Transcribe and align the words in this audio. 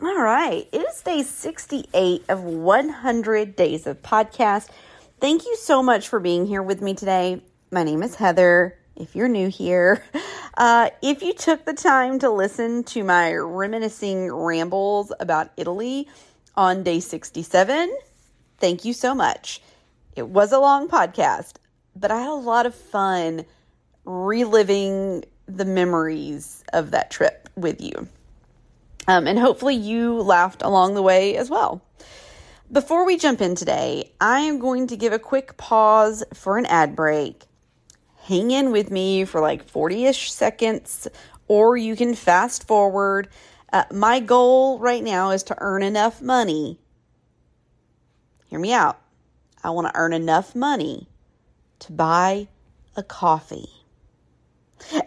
All 0.00 0.14
right. 0.14 0.68
It 0.70 0.78
is 0.78 1.02
day 1.02 1.24
68 1.24 2.26
of 2.28 2.44
100 2.44 3.56
days 3.56 3.84
of 3.84 4.00
podcast. 4.00 4.68
Thank 5.18 5.44
you 5.44 5.56
so 5.56 5.82
much 5.82 6.06
for 6.06 6.20
being 6.20 6.46
here 6.46 6.62
with 6.62 6.80
me 6.80 6.94
today. 6.94 7.42
My 7.72 7.82
name 7.82 8.04
is 8.04 8.14
Heather. 8.14 8.78
If 8.94 9.16
you're 9.16 9.26
new 9.26 9.48
here, 9.48 10.04
uh, 10.56 10.90
if 11.02 11.24
you 11.24 11.34
took 11.34 11.64
the 11.64 11.72
time 11.72 12.20
to 12.20 12.30
listen 12.30 12.84
to 12.84 13.02
my 13.02 13.34
reminiscing 13.34 14.32
rambles 14.32 15.12
about 15.18 15.50
Italy 15.56 16.06
on 16.54 16.84
day 16.84 17.00
67, 17.00 17.92
thank 18.58 18.84
you 18.84 18.92
so 18.92 19.16
much. 19.16 19.60
It 20.14 20.28
was 20.28 20.52
a 20.52 20.60
long 20.60 20.86
podcast, 20.86 21.54
but 21.96 22.12
I 22.12 22.20
had 22.20 22.30
a 22.30 22.34
lot 22.34 22.66
of 22.66 22.74
fun 22.76 23.44
reliving 24.04 25.24
the 25.46 25.64
memories 25.64 26.62
of 26.72 26.92
that 26.92 27.10
trip 27.10 27.48
with 27.56 27.80
you. 27.80 28.06
Um, 29.08 29.26
and 29.26 29.38
hopefully 29.38 29.74
you 29.74 30.20
laughed 30.20 30.62
along 30.62 30.94
the 30.94 31.02
way 31.02 31.34
as 31.34 31.48
well. 31.48 31.82
Before 32.70 33.06
we 33.06 33.16
jump 33.16 33.40
in 33.40 33.54
today, 33.54 34.12
I 34.20 34.40
am 34.40 34.58
going 34.58 34.86
to 34.88 34.96
give 34.96 35.14
a 35.14 35.18
quick 35.18 35.56
pause 35.56 36.22
for 36.34 36.58
an 36.58 36.66
ad 36.66 36.94
break. 36.94 37.46
Hang 38.24 38.50
in 38.50 38.70
with 38.70 38.90
me 38.90 39.24
for 39.24 39.40
like 39.40 39.66
40 39.66 40.04
ish 40.04 40.30
seconds, 40.30 41.08
or 41.48 41.78
you 41.78 41.96
can 41.96 42.14
fast 42.14 42.66
forward. 42.66 43.28
Uh, 43.72 43.84
my 43.90 44.20
goal 44.20 44.78
right 44.78 45.02
now 45.02 45.30
is 45.30 45.42
to 45.44 45.56
earn 45.58 45.82
enough 45.82 46.20
money. 46.20 46.78
Hear 48.44 48.58
me 48.58 48.74
out. 48.74 49.00
I 49.64 49.70
want 49.70 49.86
to 49.86 49.98
earn 49.98 50.12
enough 50.12 50.54
money 50.54 51.08
to 51.78 51.92
buy 51.92 52.48
a 52.94 53.02
coffee. 53.02 53.77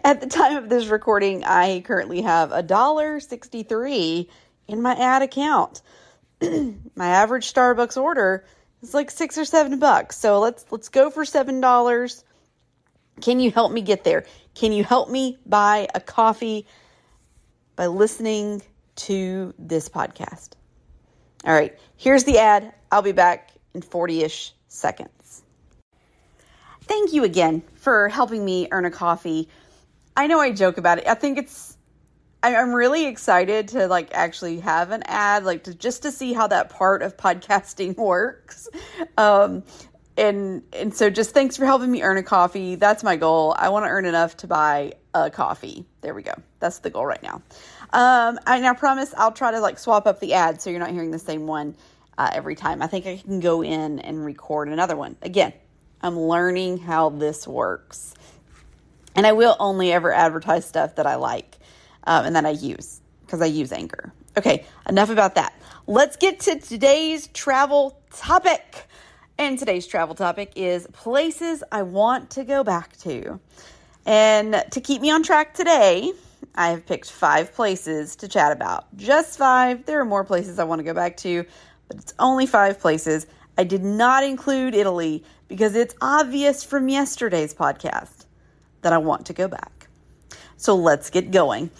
At 0.04 0.20
the 0.20 0.26
time 0.26 0.56
of 0.56 0.68
this 0.68 0.86
recording, 0.86 1.44
I 1.44 1.80
currently 1.80 2.22
have 2.22 2.52
a 2.52 2.62
dollar 2.62 3.20
sixty-three 3.20 4.28
in 4.68 4.82
my 4.82 4.94
ad 4.94 5.22
account. 5.22 5.82
my 6.40 7.06
average 7.06 7.52
Starbucks 7.52 8.00
order 8.00 8.44
is 8.82 8.94
like 8.94 9.10
six 9.10 9.38
or 9.38 9.44
seven 9.44 9.78
bucks. 9.78 10.18
So 10.18 10.40
let's 10.40 10.64
let's 10.70 10.88
go 10.88 11.10
for 11.10 11.24
seven 11.24 11.60
dollars. 11.60 12.24
Can 13.20 13.40
you 13.40 13.50
help 13.50 13.72
me 13.72 13.80
get 13.80 14.04
there? 14.04 14.24
Can 14.54 14.72
you 14.72 14.84
help 14.84 15.08
me 15.08 15.38
buy 15.46 15.88
a 15.94 16.00
coffee 16.00 16.66
by 17.76 17.86
listening 17.86 18.62
to 18.96 19.54
this 19.58 19.88
podcast? 19.88 20.50
All 21.44 21.52
right, 21.52 21.76
here's 21.96 22.24
the 22.24 22.38
ad. 22.38 22.72
I'll 22.90 23.02
be 23.02 23.12
back 23.12 23.50
in 23.74 23.82
40 23.82 24.22
ish 24.22 24.52
seconds. 24.68 25.42
Thank 26.82 27.12
you 27.12 27.24
again 27.24 27.62
for 27.74 28.08
helping 28.08 28.44
me 28.44 28.68
earn 28.70 28.84
a 28.84 28.90
coffee 28.90 29.48
I 30.16 30.26
know 30.26 30.40
I 30.40 30.52
joke 30.52 30.78
about 30.78 30.98
it. 30.98 31.06
I 31.06 31.14
think 31.14 31.38
it's 31.38 31.76
I'm 32.42 32.72
really 32.72 33.06
excited 33.06 33.68
to 33.68 33.86
like 33.86 34.12
actually 34.12 34.60
have 34.60 34.90
an 34.90 35.04
ad, 35.06 35.44
like 35.44 35.64
to 35.64 35.74
just 35.74 36.02
to 36.02 36.10
see 36.10 36.32
how 36.32 36.48
that 36.48 36.70
part 36.70 37.02
of 37.02 37.16
podcasting 37.16 37.96
works. 37.96 38.68
Um, 39.16 39.62
and 40.16 40.62
and 40.72 40.94
so 40.94 41.08
just 41.08 41.30
thanks 41.30 41.56
for 41.56 41.64
helping 41.64 41.90
me 41.90 42.02
earn 42.02 42.18
a 42.18 42.22
coffee. 42.22 42.74
That's 42.74 43.02
my 43.04 43.16
goal. 43.16 43.54
I 43.58 43.68
want 43.68 43.84
to 43.86 43.90
earn 43.90 44.04
enough 44.04 44.36
to 44.38 44.46
buy 44.46 44.94
a 45.14 45.30
coffee. 45.30 45.86
There 46.00 46.14
we 46.14 46.22
go. 46.22 46.34
That's 46.58 46.80
the 46.80 46.90
goal 46.90 47.06
right 47.06 47.22
now. 47.22 47.42
Um, 47.92 48.38
and 48.46 48.66
I 48.66 48.74
promise 48.74 49.14
I'll 49.16 49.32
try 49.32 49.52
to 49.52 49.60
like 49.60 49.78
swap 49.78 50.06
up 50.06 50.20
the 50.20 50.34
ad 50.34 50.60
so 50.60 50.70
you're 50.70 50.80
not 50.80 50.90
hearing 50.90 51.10
the 51.10 51.18
same 51.18 51.46
one 51.46 51.76
uh, 52.18 52.30
every 52.32 52.56
time. 52.56 52.82
I 52.82 52.86
think 52.88 53.06
I 53.06 53.16
can 53.18 53.40
go 53.40 53.62
in 53.62 54.00
and 54.00 54.24
record 54.24 54.68
another 54.68 54.96
one. 54.96 55.16
Again, 55.22 55.52
I'm 56.02 56.18
learning 56.18 56.78
how 56.78 57.10
this 57.10 57.46
works. 57.46 58.14
And 59.14 59.26
I 59.26 59.32
will 59.32 59.56
only 59.58 59.92
ever 59.92 60.12
advertise 60.12 60.66
stuff 60.66 60.96
that 60.96 61.06
I 61.06 61.16
like 61.16 61.58
um, 62.04 62.24
and 62.26 62.36
that 62.36 62.46
I 62.46 62.50
use 62.50 63.00
because 63.26 63.42
I 63.42 63.46
use 63.46 63.72
Anchor. 63.72 64.12
Okay, 64.36 64.64
enough 64.88 65.10
about 65.10 65.34
that. 65.34 65.54
Let's 65.86 66.16
get 66.16 66.40
to 66.40 66.58
today's 66.58 67.26
travel 67.28 68.00
topic. 68.14 68.88
And 69.38 69.58
today's 69.58 69.86
travel 69.86 70.14
topic 70.14 70.52
is 70.56 70.86
places 70.92 71.64
I 71.72 71.82
want 71.82 72.30
to 72.30 72.44
go 72.44 72.62
back 72.62 72.96
to. 72.98 73.40
And 74.06 74.64
to 74.70 74.80
keep 74.80 75.00
me 75.00 75.10
on 75.10 75.22
track 75.22 75.54
today, 75.54 76.12
I 76.54 76.68
have 76.68 76.86
picked 76.86 77.10
five 77.10 77.54
places 77.54 78.16
to 78.16 78.28
chat 78.28 78.52
about. 78.52 78.94
Just 78.96 79.38
five. 79.38 79.86
There 79.86 80.00
are 80.00 80.04
more 80.04 80.24
places 80.24 80.58
I 80.58 80.64
want 80.64 80.80
to 80.80 80.84
go 80.84 80.94
back 80.94 81.16
to, 81.18 81.44
but 81.88 81.98
it's 81.98 82.14
only 82.18 82.46
five 82.46 82.78
places. 82.78 83.26
I 83.56 83.64
did 83.64 83.82
not 83.82 84.24
include 84.24 84.74
Italy 84.74 85.24
because 85.48 85.74
it's 85.74 85.94
obvious 86.00 86.64
from 86.64 86.88
yesterday's 86.88 87.54
podcast 87.54 88.21
that 88.82 88.92
I 88.92 88.98
want 88.98 89.26
to 89.26 89.32
go 89.32 89.48
back. 89.48 89.88
So 90.56 90.76
let's 90.76 91.10
get 91.10 91.32
going. 91.32 91.70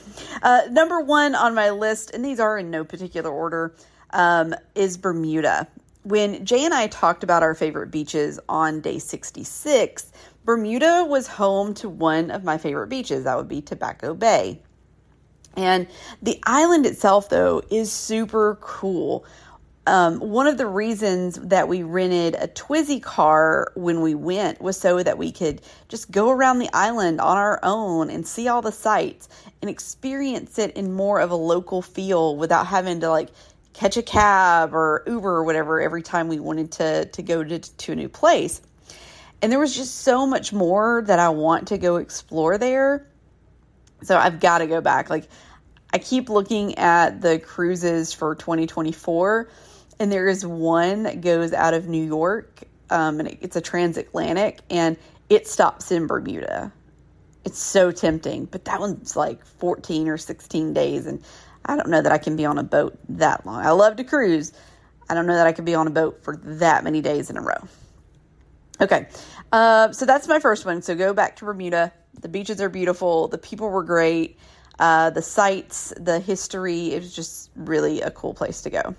Uh, 0.42 0.62
number 0.70 1.00
one 1.00 1.34
on 1.34 1.54
my 1.54 1.70
list, 1.70 2.10
and 2.12 2.24
these 2.24 2.40
are 2.40 2.58
in 2.58 2.70
no 2.70 2.82
particular 2.84 3.30
order, 3.30 3.76
um, 4.10 4.54
is 4.74 4.96
Bermuda. 4.96 5.68
When 6.02 6.44
Jay 6.44 6.64
and 6.64 6.74
I 6.74 6.88
talked 6.88 7.22
about 7.22 7.44
our 7.44 7.54
favorite 7.54 7.92
beaches 7.92 8.40
on 8.48 8.80
day 8.80 8.98
66, 8.98 10.10
Bermuda 10.44 11.06
was 11.08 11.28
home 11.28 11.74
to 11.74 11.88
one 11.88 12.32
of 12.32 12.42
my 12.42 12.58
favorite 12.58 12.88
beaches. 12.88 13.24
That 13.24 13.36
would 13.36 13.48
be 13.48 13.62
Tobacco 13.62 14.14
Bay. 14.14 14.60
And 15.56 15.86
the 16.20 16.40
island 16.44 16.86
itself, 16.86 17.28
though, 17.28 17.62
is 17.70 17.92
super 17.92 18.58
cool 18.60 19.24
um, 19.86 20.20
one 20.20 20.46
of 20.46 20.58
the 20.58 20.66
reasons 20.66 21.36
that 21.36 21.66
we 21.66 21.82
rented 21.82 22.36
a 22.36 22.46
Twizy 22.46 23.02
car 23.02 23.72
when 23.74 24.00
we 24.00 24.14
went 24.14 24.60
was 24.60 24.78
so 24.78 25.02
that 25.02 25.18
we 25.18 25.32
could 25.32 25.60
just 25.88 26.10
go 26.10 26.30
around 26.30 26.60
the 26.60 26.70
island 26.72 27.20
on 27.20 27.36
our 27.36 27.58
own 27.64 28.08
and 28.08 28.26
see 28.26 28.46
all 28.46 28.62
the 28.62 28.70
sights 28.70 29.28
and 29.60 29.68
experience 29.68 30.58
it 30.58 30.76
in 30.76 30.92
more 30.92 31.20
of 31.20 31.32
a 31.32 31.36
local 31.36 31.82
feel 31.82 32.36
without 32.36 32.68
having 32.68 33.00
to 33.00 33.10
like 33.10 33.30
catch 33.72 33.96
a 33.96 34.02
cab 34.02 34.72
or 34.72 35.02
Uber 35.06 35.28
or 35.28 35.44
whatever 35.44 35.80
every 35.80 36.02
time 36.02 36.28
we 36.28 36.38
wanted 36.38 36.70
to 36.72 37.06
to 37.06 37.22
go 37.22 37.42
to, 37.42 37.58
to 37.58 37.92
a 37.92 37.96
new 37.96 38.08
place. 38.08 38.60
And 39.40 39.50
there 39.50 39.58
was 39.58 39.74
just 39.74 40.02
so 40.02 40.28
much 40.28 40.52
more 40.52 41.02
that 41.06 41.18
I 41.18 41.30
want 41.30 41.68
to 41.68 41.78
go 41.78 41.96
explore 41.96 42.56
there. 42.56 43.08
So 44.04 44.16
I've 44.16 44.38
got 44.38 44.58
to 44.58 44.68
go 44.68 44.80
back. 44.80 45.10
Like 45.10 45.28
I 45.92 45.98
keep 45.98 46.28
looking 46.28 46.78
at 46.78 47.20
the 47.20 47.40
cruises 47.40 48.12
for 48.12 48.36
2024 48.36 49.48
and 50.02 50.10
there 50.10 50.26
is 50.26 50.44
one 50.44 51.04
that 51.04 51.20
goes 51.20 51.52
out 51.52 51.74
of 51.74 51.86
New 51.86 52.04
York, 52.04 52.64
um, 52.90 53.20
and 53.20 53.38
it's 53.40 53.54
a 53.54 53.60
transatlantic, 53.60 54.58
and 54.68 54.96
it 55.30 55.46
stops 55.46 55.92
in 55.92 56.08
Bermuda. 56.08 56.72
It's 57.44 57.60
so 57.60 57.92
tempting, 57.92 58.46
but 58.46 58.64
that 58.64 58.80
one's 58.80 59.14
like 59.14 59.46
14 59.46 60.08
or 60.08 60.18
16 60.18 60.72
days, 60.72 61.06
and 61.06 61.22
I 61.64 61.76
don't 61.76 61.88
know 61.88 62.02
that 62.02 62.10
I 62.10 62.18
can 62.18 62.34
be 62.34 62.44
on 62.44 62.58
a 62.58 62.64
boat 62.64 62.98
that 63.10 63.46
long. 63.46 63.64
I 63.64 63.70
love 63.70 63.94
to 63.96 64.04
cruise. 64.04 64.52
I 65.08 65.14
don't 65.14 65.28
know 65.28 65.36
that 65.36 65.46
I 65.46 65.52
could 65.52 65.64
be 65.64 65.76
on 65.76 65.86
a 65.86 65.90
boat 65.90 66.24
for 66.24 66.36
that 66.36 66.82
many 66.82 67.00
days 67.00 67.30
in 67.30 67.36
a 67.36 67.40
row. 67.40 67.68
Okay, 68.80 69.06
uh, 69.52 69.92
so 69.92 70.04
that's 70.04 70.26
my 70.26 70.40
first 70.40 70.66
one. 70.66 70.82
So 70.82 70.96
go 70.96 71.14
back 71.14 71.36
to 71.36 71.44
Bermuda. 71.44 71.92
The 72.20 72.28
beaches 72.28 72.60
are 72.60 72.68
beautiful. 72.68 73.28
The 73.28 73.38
people 73.38 73.70
were 73.70 73.84
great. 73.84 74.36
Uh, 74.80 75.10
the 75.10 75.22
sights, 75.22 75.94
the 75.96 76.18
history, 76.18 76.92
it 76.92 77.02
was 77.02 77.14
just 77.14 77.52
really 77.54 78.00
a 78.00 78.10
cool 78.10 78.34
place 78.34 78.62
to 78.62 78.70
go. 78.70 78.96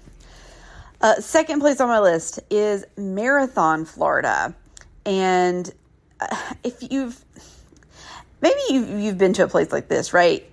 Uh, 1.03 1.19
second 1.19 1.59
place 1.59 1.81
on 1.81 1.90
my 1.90 2.00
list 2.00 2.40
is 2.50 2.86
Marathon, 2.96 3.84
Florida. 3.84 4.56
And 5.06 5.69
uh, 6.22 6.53
if 6.64 6.81
you've 6.90 7.24
maybe 8.41 8.59
you've, 8.69 8.90
you've 9.02 9.18
been 9.18 9.34
to 9.34 9.44
a 9.44 9.47
place 9.50 9.74
like 9.74 9.90
this, 9.90 10.13
right? 10.13 10.50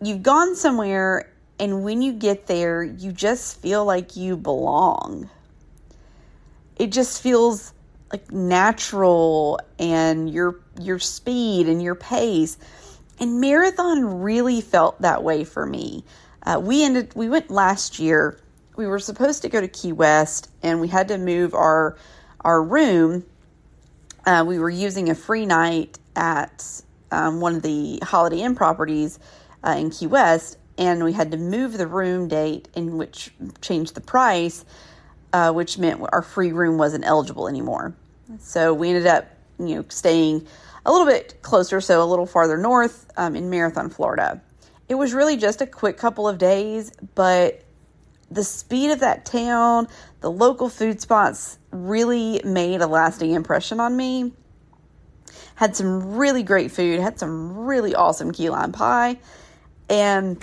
You've 0.00 0.22
gone 0.22 0.56
somewhere, 0.56 1.30
and 1.58 1.84
when 1.84 2.00
you 2.00 2.14
get 2.14 2.46
there, 2.46 2.82
you 2.82 3.12
just 3.12 3.60
feel 3.60 3.84
like 3.84 4.16
you 4.16 4.38
belong. 4.38 5.28
It 6.76 6.92
just 6.92 7.22
feels 7.22 7.74
like 8.10 8.32
natural 8.32 9.60
and 9.78 10.30
your 10.30 10.60
your 10.80 10.98
speed 10.98 11.68
and 11.68 11.82
your 11.82 11.94
pace. 11.94 12.56
And 13.18 13.38
marathon 13.38 14.22
really 14.22 14.62
felt 14.62 15.02
that 15.02 15.22
way 15.22 15.44
for 15.44 15.66
me. 15.66 16.04
Uh, 16.42 16.58
we 16.58 16.84
ended 16.84 17.12
we 17.14 17.28
went 17.28 17.50
last 17.50 17.98
year 17.98 18.38
we 18.80 18.86
were 18.86 18.98
supposed 18.98 19.42
to 19.42 19.50
go 19.50 19.60
to 19.60 19.68
Key 19.68 19.92
West 19.92 20.50
and 20.62 20.80
we 20.80 20.88
had 20.88 21.08
to 21.08 21.18
move 21.18 21.54
our 21.54 21.98
our 22.40 22.62
room. 22.62 23.26
Uh, 24.24 24.42
we 24.46 24.58
were 24.58 24.70
using 24.70 25.10
a 25.10 25.14
free 25.14 25.44
night 25.44 25.98
at 26.16 26.80
um, 27.10 27.40
one 27.40 27.54
of 27.54 27.60
the 27.60 27.98
Holiday 28.02 28.40
Inn 28.40 28.54
properties 28.54 29.18
uh, 29.62 29.76
in 29.78 29.90
Key 29.90 30.06
West, 30.06 30.56
and 30.78 31.04
we 31.04 31.12
had 31.12 31.30
to 31.32 31.36
move 31.36 31.76
the 31.76 31.86
room 31.86 32.26
date 32.26 32.68
in 32.74 32.96
which 32.96 33.30
changed 33.60 33.94
the 33.94 34.00
price, 34.00 34.64
uh, 35.34 35.52
which 35.52 35.76
meant 35.76 36.00
our 36.10 36.22
free 36.22 36.52
room 36.52 36.78
wasn't 36.78 37.04
eligible 37.04 37.48
anymore. 37.48 37.94
So 38.38 38.72
we 38.72 38.88
ended 38.88 39.06
up, 39.06 39.26
you 39.58 39.74
know, 39.74 39.84
staying 39.90 40.46
a 40.86 40.90
little 40.90 41.06
bit 41.06 41.42
closer, 41.42 41.82
so 41.82 42.02
a 42.02 42.08
little 42.08 42.26
farther 42.26 42.56
north 42.56 43.10
um, 43.18 43.36
in 43.36 43.50
Marathon, 43.50 43.90
Florida. 43.90 44.40
It 44.88 44.94
was 44.94 45.12
really 45.12 45.36
just 45.36 45.60
a 45.60 45.66
quick 45.66 45.98
couple 45.98 46.26
of 46.26 46.38
days, 46.38 46.92
but 47.14 47.62
the 48.30 48.44
speed 48.44 48.90
of 48.90 49.00
that 49.00 49.24
town, 49.24 49.88
the 50.20 50.30
local 50.30 50.68
food 50.68 51.00
spots 51.00 51.58
really 51.70 52.40
made 52.44 52.80
a 52.80 52.86
lasting 52.86 53.32
impression 53.32 53.80
on 53.80 53.96
me. 53.96 54.32
Had 55.56 55.76
some 55.76 56.16
really 56.16 56.42
great 56.42 56.70
food, 56.70 57.00
had 57.00 57.18
some 57.18 57.56
really 57.58 57.94
awesome 57.94 58.32
key 58.32 58.48
lime 58.48 58.72
pie, 58.72 59.18
and 59.88 60.42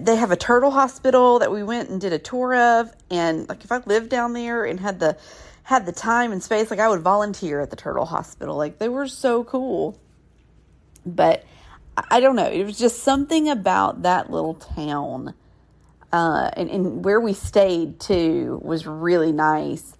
they 0.00 0.16
have 0.16 0.30
a 0.30 0.36
turtle 0.36 0.70
hospital 0.70 1.40
that 1.40 1.50
we 1.50 1.62
went 1.62 1.90
and 1.90 2.00
did 2.00 2.12
a 2.12 2.18
tour 2.18 2.54
of 2.54 2.90
and 3.10 3.46
like 3.50 3.62
if 3.64 3.70
i 3.70 3.82
lived 3.84 4.08
down 4.08 4.32
there 4.32 4.64
and 4.64 4.80
had 4.80 4.98
the 4.98 5.16
had 5.62 5.84
the 5.84 5.92
time 5.92 6.32
and 6.32 6.42
space 6.42 6.70
like 6.70 6.80
i 6.80 6.88
would 6.88 7.00
volunteer 7.00 7.60
at 7.60 7.70
the 7.70 7.76
turtle 7.76 8.06
hospital. 8.06 8.56
Like 8.56 8.78
they 8.78 8.88
were 8.88 9.08
so 9.08 9.44
cool. 9.44 9.98
But 11.04 11.44
i 12.10 12.20
don't 12.20 12.36
know. 12.36 12.48
It 12.48 12.64
was 12.64 12.78
just 12.78 13.02
something 13.02 13.48
about 13.48 14.02
that 14.02 14.30
little 14.30 14.54
town 14.54 15.34
uh, 16.14 16.50
and, 16.56 16.70
and 16.70 17.04
where 17.04 17.20
we 17.20 17.32
stayed 17.32 18.00
too 18.00 18.60
was 18.62 18.86
really 18.86 19.32
nice 19.32 19.96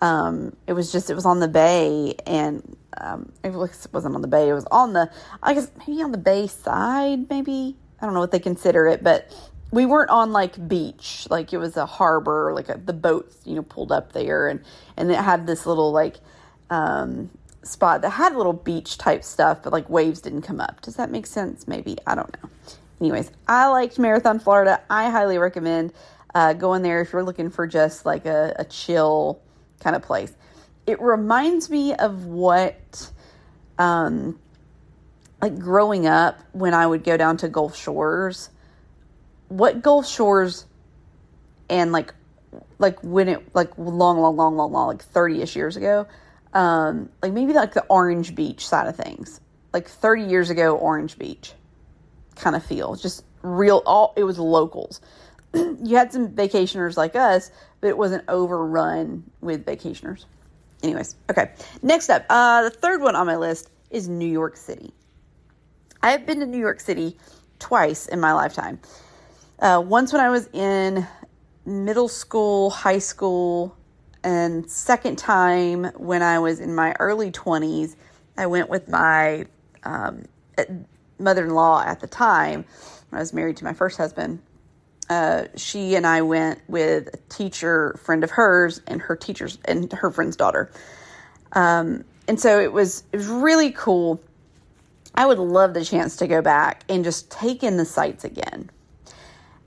um, 0.00 0.56
it 0.66 0.72
was 0.72 0.92
just 0.92 1.10
it 1.10 1.14
was 1.14 1.26
on 1.26 1.40
the 1.40 1.48
bay 1.48 2.14
and 2.26 2.76
um, 2.96 3.32
it 3.44 3.52
wasn't 3.52 4.14
on 4.14 4.22
the 4.22 4.28
bay 4.28 4.48
it 4.48 4.54
was 4.54 4.66
on 4.70 4.92
the 4.92 5.10
i 5.42 5.54
guess 5.54 5.70
maybe 5.78 6.02
on 6.02 6.12
the 6.12 6.18
bay 6.18 6.46
side 6.46 7.28
maybe 7.30 7.76
I 8.00 8.06
don't 8.06 8.14
know 8.14 8.20
what 8.20 8.30
they 8.30 8.38
consider 8.38 8.86
it, 8.86 9.02
but 9.02 9.34
we 9.70 9.86
weren't 9.86 10.10
on 10.10 10.32
like 10.32 10.68
beach, 10.68 11.26
like 11.30 11.52
it 11.52 11.58
was 11.58 11.76
a 11.76 11.86
harbor, 11.86 12.52
like 12.54 12.68
a, 12.68 12.78
the 12.78 12.92
boats, 12.92 13.36
you 13.44 13.54
know, 13.54 13.62
pulled 13.62 13.92
up 13.92 14.12
there, 14.12 14.48
and 14.48 14.60
and 14.96 15.10
it 15.10 15.18
had 15.18 15.46
this 15.46 15.66
little 15.66 15.92
like 15.92 16.16
um, 16.70 17.30
spot 17.62 18.02
that 18.02 18.10
had 18.10 18.34
little 18.34 18.52
beach 18.52 18.98
type 18.98 19.22
stuff, 19.22 19.62
but 19.62 19.72
like 19.72 19.88
waves 19.88 20.20
didn't 20.20 20.42
come 20.42 20.60
up. 20.60 20.80
Does 20.80 20.96
that 20.96 21.10
make 21.10 21.26
sense? 21.26 21.68
Maybe 21.68 21.96
I 22.06 22.14
don't 22.14 22.34
know. 22.42 22.48
Anyways, 23.00 23.30
I 23.48 23.68
liked 23.68 23.98
Marathon, 23.98 24.40
Florida. 24.40 24.82
I 24.90 25.10
highly 25.10 25.38
recommend 25.38 25.92
uh, 26.34 26.52
going 26.52 26.82
there 26.82 27.00
if 27.00 27.12
you're 27.12 27.22
looking 27.22 27.50
for 27.50 27.66
just 27.66 28.04
like 28.04 28.26
a, 28.26 28.54
a 28.58 28.64
chill 28.64 29.40
kind 29.80 29.96
of 29.96 30.02
place. 30.02 30.32
It 30.86 31.00
reminds 31.00 31.70
me 31.70 31.94
of 31.94 32.26
what 32.26 33.10
um, 33.78 34.38
like 35.40 35.58
growing 35.58 36.06
up 36.06 36.40
when 36.52 36.74
I 36.74 36.86
would 36.86 37.04
go 37.04 37.16
down 37.16 37.38
to 37.38 37.48
Gulf 37.48 37.76
Shores, 37.76 38.50
what 39.48 39.82
Gulf 39.82 40.06
Shores 40.06 40.66
and 41.68 41.92
like 41.92 42.12
like 42.78 43.02
when 43.02 43.28
it 43.28 43.54
like 43.54 43.70
long, 43.78 44.18
long, 44.18 44.36
long, 44.36 44.56
long, 44.56 44.72
long, 44.72 44.88
like 44.88 45.02
thirty 45.02 45.40
ish 45.40 45.56
years 45.56 45.76
ago, 45.76 46.06
um, 46.52 47.08
like 47.22 47.32
maybe 47.32 47.52
like 47.52 47.72
the 47.72 47.84
Orange 47.88 48.34
Beach 48.34 48.66
side 48.66 48.88
of 48.88 48.96
things, 48.96 49.40
like 49.72 49.88
thirty 49.88 50.24
years 50.24 50.50
ago, 50.50 50.76
Orange 50.76 51.16
Beach, 51.16 51.52
kind 52.40 52.56
of 52.56 52.64
feel 52.64 52.96
just 52.96 53.24
real. 53.42 53.82
All 53.86 54.12
it 54.16 54.24
was 54.24 54.38
locals. 54.38 55.00
you 55.54 55.96
had 55.96 56.12
some 56.12 56.28
vacationers 56.28 56.96
like 56.96 57.16
us, 57.16 57.50
but 57.80 57.88
it 57.88 57.98
wasn't 57.98 58.24
overrun 58.28 59.24
with 59.40 59.64
vacationers. 59.64 60.26
Anyways, 60.82 61.16
okay. 61.30 61.50
Next 61.82 62.08
up, 62.08 62.24
uh, 62.30 62.62
the 62.62 62.70
third 62.70 63.02
one 63.02 63.14
on 63.14 63.26
my 63.26 63.36
list 63.36 63.70
is 63.90 64.08
New 64.08 64.28
York 64.28 64.56
City. 64.56 64.92
I 66.02 66.12
have 66.12 66.24
been 66.24 66.40
to 66.40 66.46
New 66.46 66.58
York 66.58 66.80
City 66.80 67.16
twice 67.58 68.06
in 68.06 68.20
my 68.20 68.32
lifetime. 68.32 68.80
Uh, 69.58 69.82
once 69.84 70.12
when 70.12 70.22
I 70.22 70.30
was 70.30 70.48
in 70.54 71.06
middle 71.66 72.08
school, 72.08 72.70
high 72.70 72.98
school, 72.98 73.76
and 74.22 74.70
second 74.70 75.16
time 75.16 75.84
when 75.96 76.22
I 76.22 76.38
was 76.38 76.60
in 76.60 76.74
my 76.74 76.94
early 76.98 77.30
20s. 77.30 77.96
I 78.36 78.46
went 78.46 78.68
with 78.68 78.88
my 78.88 79.46
um, 79.82 80.24
mother 81.20 81.44
in 81.44 81.54
law 81.54 81.82
at 81.84 82.00
the 82.00 82.06
time 82.06 82.64
when 83.10 83.18
I 83.18 83.20
was 83.20 83.32
married 83.32 83.58
to 83.58 83.64
my 83.64 83.72
first 83.72 83.98
husband. 83.98 84.40
Uh, 85.08 85.44
she 85.56 85.96
and 85.96 86.06
I 86.06 86.22
went 86.22 86.60
with 86.68 87.08
a 87.12 87.18
teacher 87.28 87.98
friend 88.02 88.22
of 88.22 88.30
hers 88.30 88.80
and 88.86 89.02
her 89.02 89.16
teachers 89.16 89.58
and 89.64 89.92
her 89.92 90.10
friend's 90.10 90.36
daughter. 90.36 90.70
Um, 91.52 92.04
and 92.28 92.38
so 92.38 92.60
it 92.60 92.72
was 92.72 93.02
it 93.12 93.16
was 93.16 93.26
really 93.26 93.72
cool 93.72 94.20
I 95.14 95.26
would 95.26 95.38
love 95.38 95.74
the 95.74 95.84
chance 95.84 96.16
to 96.16 96.26
go 96.26 96.40
back 96.40 96.84
and 96.88 97.04
just 97.04 97.30
take 97.30 97.62
in 97.62 97.76
the 97.76 97.84
sights 97.84 98.24
again. 98.24 98.70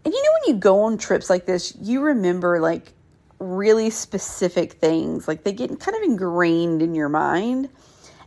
And 0.05 0.13
you 0.13 0.23
know, 0.23 0.29
when 0.31 0.55
you 0.55 0.59
go 0.59 0.83
on 0.83 0.97
trips 0.97 1.29
like 1.29 1.45
this, 1.45 1.75
you 1.79 2.01
remember 2.01 2.59
like 2.59 2.93
really 3.39 3.89
specific 3.89 4.73
things, 4.73 5.27
like 5.27 5.43
they 5.43 5.53
get 5.53 5.67
kind 5.79 5.97
of 5.97 6.03
ingrained 6.03 6.81
in 6.81 6.95
your 6.95 7.09
mind. 7.09 7.69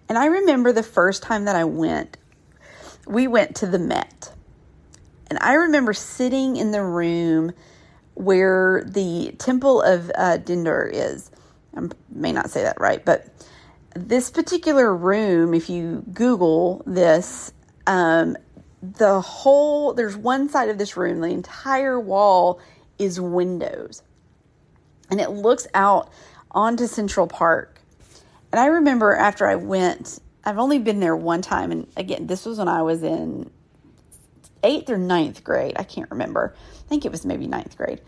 And 0.08 0.16
I 0.16 0.26
remember 0.26 0.72
the 0.72 0.82
first 0.82 1.22
time 1.22 1.46
that 1.46 1.56
I 1.56 1.64
went, 1.64 2.16
we 3.06 3.26
went 3.26 3.56
to 3.56 3.66
the 3.66 3.78
Met. 3.78 4.32
And 5.28 5.38
I 5.40 5.54
remember 5.54 5.92
sitting 5.92 6.56
in 6.56 6.70
the 6.70 6.82
room 6.82 7.52
where 8.14 8.84
the 8.86 9.34
Temple 9.38 9.82
of 9.82 10.10
uh, 10.14 10.38
is. 10.46 11.30
I 11.76 11.88
may 12.10 12.32
not 12.32 12.50
say 12.50 12.62
that 12.62 12.80
right, 12.80 13.04
but 13.04 13.26
this 13.94 14.30
particular 14.30 14.94
room, 14.94 15.54
if 15.54 15.68
you 15.68 16.04
Google 16.12 16.82
this, 16.86 17.52
um, 17.86 18.36
the 18.82 19.20
whole, 19.20 19.94
there's 19.94 20.16
one 20.16 20.48
side 20.48 20.68
of 20.68 20.78
this 20.78 20.96
room, 20.96 21.20
the 21.20 21.28
entire 21.28 21.98
wall 21.98 22.60
is 22.98 23.20
windows. 23.20 24.02
And 25.10 25.20
it 25.20 25.30
looks 25.30 25.66
out 25.74 26.10
onto 26.50 26.86
Central 26.86 27.26
Park. 27.26 27.80
And 28.52 28.60
I 28.60 28.66
remember 28.66 29.14
after 29.14 29.46
I 29.46 29.56
went, 29.56 30.18
I've 30.46 30.58
only 30.58 30.78
been 30.78 31.00
there 31.00 31.16
one 31.16 31.42
time. 31.42 31.72
And 31.72 31.88
again, 31.96 32.28
this 32.28 32.46
was 32.46 32.58
when 32.58 32.68
I 32.68 32.82
was 32.82 33.02
in 33.02 33.50
eighth 34.62 34.88
or 34.88 34.96
ninth 34.96 35.42
grade. 35.42 35.74
I 35.76 35.82
can't 35.82 36.10
remember. 36.10 36.54
I 36.56 36.88
think 36.88 37.04
it 37.04 37.10
was 37.10 37.26
maybe 37.26 37.48
ninth 37.48 37.76
grade. 37.76 38.00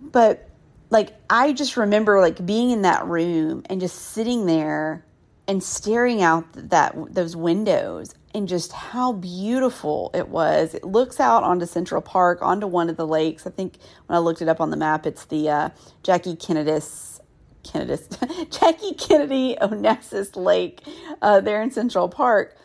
But 0.00 0.48
like 0.90 1.12
I 1.28 1.52
just 1.52 1.76
remember 1.76 2.20
like 2.20 2.46
being 2.46 2.70
in 2.70 2.82
that 2.82 3.04
room 3.06 3.64
and 3.68 3.80
just 3.80 3.96
sitting 3.96 4.46
there 4.46 5.04
and 5.48 5.62
staring 5.62 6.22
out 6.22 6.44
that 6.54 6.94
those 7.12 7.34
windows 7.34 8.14
and 8.32 8.48
just 8.48 8.72
how 8.72 9.12
beautiful 9.12 10.10
it 10.14 10.28
was. 10.28 10.74
It 10.74 10.84
looks 10.84 11.20
out 11.20 11.42
onto 11.42 11.66
Central 11.66 12.00
Park, 12.00 12.42
onto 12.42 12.66
one 12.66 12.88
of 12.88 12.96
the 12.96 13.06
lakes. 13.06 13.46
I 13.46 13.50
think 13.50 13.76
when 14.06 14.16
I 14.16 14.20
looked 14.20 14.40
it 14.40 14.48
up 14.48 14.60
on 14.60 14.70
the 14.70 14.76
map, 14.76 15.04
it's 15.04 15.24
the 15.26 15.50
uh, 15.50 15.68
Jackie 16.02 16.36
Kennedy 16.36 16.80
Kennedy 17.64 18.02
Jackie 18.50 18.94
Kennedy 18.94 19.56
Onassis 19.60 20.36
Lake 20.36 20.82
uh, 21.22 21.40
there 21.40 21.62
in 21.62 21.70
Central 21.70 22.08
Park. 22.08 22.56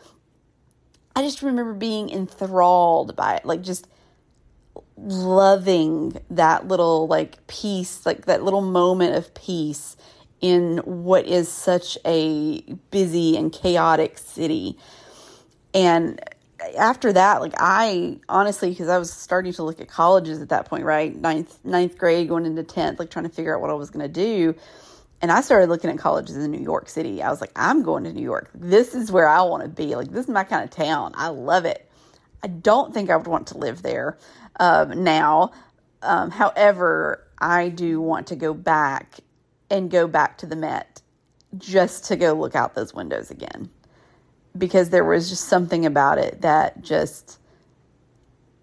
I 1.16 1.24
just 1.24 1.42
remember 1.42 1.74
being 1.74 2.10
enthralled 2.10 3.16
by 3.16 3.36
it, 3.36 3.46
like 3.46 3.62
just 3.62 3.88
loving 4.98 6.20
that 6.30 6.68
little 6.68 7.08
like 7.08 7.46
peace, 7.48 8.06
like 8.06 8.26
that 8.26 8.44
little 8.44 8.62
moment 8.62 9.16
of 9.16 9.34
peace 9.34 9.98
in 10.42 10.78
what 10.80 11.26
is 11.26 11.50
such 11.50 11.98
a 12.06 12.62
busy 12.92 13.36
and 13.38 13.52
chaotic 13.52 14.18
city. 14.18 14.78
And 15.74 16.22
after 16.78 17.14
that, 17.14 17.42
like 17.42 17.54
I 17.58 18.20
honestly, 18.28 18.70
because 18.70 18.90
I 18.90 18.98
was 18.98 19.12
starting 19.12 19.54
to 19.54 19.64
look 19.64 19.80
at 19.82 19.88
colleges 19.88 20.42
at 20.42 20.50
that 20.50 20.66
point, 20.66 20.84
right? 20.84 21.16
Ninth, 21.16 21.60
ninth 21.64 21.98
grade, 21.98 22.28
going 22.30 22.46
into 22.46 22.64
tenth, 22.64 23.00
like 23.00 23.10
trying 23.10 23.28
to 23.28 23.34
figure 23.34 23.56
out 23.56 23.62
what 23.62 23.70
I 23.70 23.74
was 23.74 23.90
going 23.90 24.06
to 24.06 24.14
do. 24.14 24.56
And 25.22 25.32
I 25.32 25.42
started 25.42 25.70
looking 25.70 25.90
at 25.90 25.98
colleges 25.98 26.38
in 26.38 26.50
New 26.52 26.62
York 26.62 26.88
City. 26.88 27.22
I 27.22 27.30
was 27.30 27.42
like, 27.42 27.52
I'm 27.56 27.84
going 27.84 28.06
to 28.06 28.14
New 28.14 28.24
York. 28.24 28.50
This 28.54 28.96
is 28.96 29.12
where 29.12 29.28
I 29.28 29.42
want 29.42 29.64
to 29.64 29.70
be. 29.70 29.96
Like, 29.96 30.10
this 30.12 30.26
is 30.26 30.32
my 30.32 30.46
kind 30.46 30.64
of 30.64 30.70
town. 30.70 31.12
I 31.16 31.28
love 31.28 31.66
it. 31.66 31.90
I 32.42 32.48
don't 32.48 32.94
think 32.94 33.10
I 33.10 33.18
would 33.18 33.28
want 33.28 33.48
to 33.48 33.58
live 33.58 33.82
there 33.82 34.18
um, 34.60 35.04
now. 35.04 35.52
Um, 36.02 36.32
however, 36.32 37.28
I 37.40 37.70
do 37.70 38.00
want 38.00 38.28
to 38.28 38.36
go 38.38 38.54
back 38.54 39.20
and 39.70 39.92
go 39.92 40.08
back 40.08 40.38
to 40.40 40.46
the 40.46 40.56
Met 40.56 41.02
just 41.58 42.06
to 42.06 42.16
go 42.16 42.34
look 42.34 42.56
out 42.56 42.76
those 42.76 42.94
windows 42.94 43.32
again 43.32 43.70
because 44.58 44.90
there 44.90 45.04
was 45.04 45.30
just 45.30 45.46
something 45.46 45.86
about 45.86 46.18
it 46.18 46.42
that 46.42 46.82
just 46.82 47.40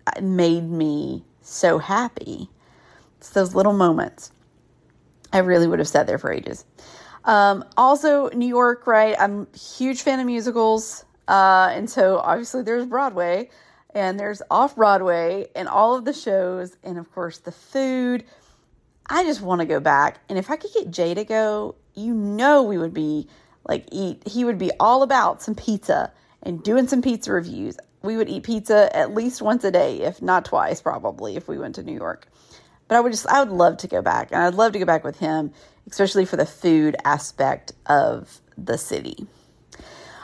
uh, 0.06 0.20
made 0.20 0.68
me 0.68 1.25
so 1.42 1.78
happy. 1.78 2.48
It's 3.18 3.30
those 3.30 3.54
little 3.54 3.72
moments. 3.72 4.32
I 5.33 5.38
really 5.38 5.66
would 5.66 5.78
have 5.78 5.88
sat 5.88 6.06
there 6.06 6.18
for 6.18 6.33
ages. 6.33 6.64
Um, 7.25 7.64
also, 7.76 8.28
New 8.30 8.47
York, 8.47 8.87
right? 8.87 9.16
I'm 9.18 9.49
huge 9.52 10.02
fan 10.02 10.21
of 10.21 10.26
musicals. 10.26 11.04
Uh, 11.28 11.71
and 11.73 11.90
so 11.90 12.18
obviously 12.18 12.62
there's 12.62 12.87
Broadway 12.87 13.50
and 13.95 14.21
there's 14.21 14.42
off 14.50 14.76
Broadway 14.76 15.49
and 15.56 15.68
all 15.68 15.97
of 15.97 16.04
the 16.04 16.12
shows, 16.12 16.76
and 16.85 16.99
of 16.99 17.11
course 17.12 17.38
the 17.38 17.50
food. 17.50 18.25
I 19.09 19.25
just 19.25 19.40
want 19.40 19.61
to 19.61 19.66
go 19.66 19.80
back. 19.80 20.21
And 20.28 20.38
if 20.38 20.50
I 20.50 20.56
could 20.56 20.73
get 20.75 20.90
Jay 20.90 21.14
to 21.14 21.25
go, 21.25 21.76
you 21.95 22.12
know, 22.12 22.62
we 22.62 22.76
would 22.76 22.92
be 22.92 23.26
like, 23.66 23.88
eat, 23.90 24.23
he 24.26 24.45
would 24.45 24.59
be 24.59 24.71
all 24.78 25.02
about 25.02 25.42
some 25.42 25.54
pizza 25.54 26.12
and 26.42 26.62
doing 26.62 26.87
some 26.87 27.00
pizza 27.00 27.33
reviews. 27.33 27.78
We 28.02 28.16
would 28.16 28.28
eat 28.28 28.42
pizza 28.42 28.95
at 28.95 29.14
least 29.14 29.40
once 29.40 29.64
a 29.64 29.71
day, 29.71 30.02
if 30.02 30.21
not 30.21 30.45
twice, 30.45 30.83
probably, 30.83 31.37
if 31.37 31.49
we 31.49 31.59
went 31.59 31.76
to 31.76 31.83
New 31.83 31.95
York. 31.95 32.28
But 32.88 32.97
I 32.97 33.00
would 33.00 33.12
just, 33.12 33.26
I 33.26 33.40
would 33.40 33.52
love 33.52 33.78
to 33.78 33.88
go 33.88 34.02
back. 34.02 34.31
And 34.33 34.43
I'd 34.43 34.55
love 34.55 34.73
to 34.73 34.78
go 34.78 34.85
back 34.85 35.05
with 35.05 35.19
him, 35.19 35.52
especially 35.90 36.25
for 36.25 36.37
the 36.37 36.47
food 36.47 36.97
aspect 37.05 37.73
of 37.87 38.40
the 38.57 38.78
city. 38.78 39.26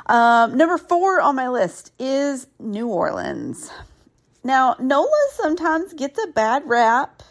Um, 0.07 0.57
number 0.57 0.78
four 0.78 1.21
on 1.21 1.37
my 1.37 1.49
list 1.49 1.92
is 1.99 2.47
New 2.59 2.88
Orleans. 2.88 3.71
Now, 4.45 4.76
NOLA 4.81 5.28
sometimes 5.35 5.92
gets 5.95 6.23
a 6.23 6.26
bad 6.28 6.64
rap. 6.66 7.23